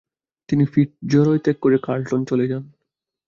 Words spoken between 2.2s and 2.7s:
চলে যান।